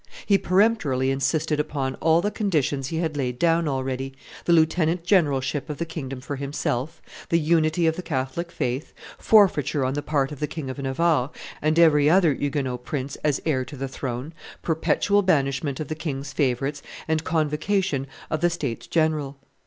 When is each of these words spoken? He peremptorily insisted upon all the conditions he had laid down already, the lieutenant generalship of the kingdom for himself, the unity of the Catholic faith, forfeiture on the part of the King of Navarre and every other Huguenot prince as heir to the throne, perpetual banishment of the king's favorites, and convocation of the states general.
He 0.25 0.39
peremptorily 0.39 1.11
insisted 1.11 1.59
upon 1.59 1.93
all 2.01 2.21
the 2.21 2.31
conditions 2.31 2.87
he 2.87 2.97
had 2.97 3.15
laid 3.15 3.37
down 3.37 3.67
already, 3.67 4.13
the 4.45 4.51
lieutenant 4.51 5.03
generalship 5.03 5.69
of 5.69 5.77
the 5.77 5.85
kingdom 5.85 6.21
for 6.21 6.37
himself, 6.37 7.03
the 7.29 7.37
unity 7.37 7.85
of 7.85 7.97
the 7.97 8.01
Catholic 8.01 8.51
faith, 8.51 8.93
forfeiture 9.19 9.85
on 9.85 9.93
the 9.93 10.01
part 10.01 10.31
of 10.31 10.39
the 10.39 10.47
King 10.47 10.71
of 10.71 10.79
Navarre 10.79 11.29
and 11.61 11.77
every 11.77 12.09
other 12.09 12.33
Huguenot 12.33 12.83
prince 12.83 13.15
as 13.17 13.41
heir 13.45 13.63
to 13.63 13.77
the 13.77 13.87
throne, 13.87 14.33
perpetual 14.63 15.21
banishment 15.21 15.79
of 15.79 15.87
the 15.87 15.93
king's 15.93 16.33
favorites, 16.33 16.81
and 17.07 17.23
convocation 17.23 18.07
of 18.31 18.41
the 18.41 18.49
states 18.49 18.87
general. 18.87 19.37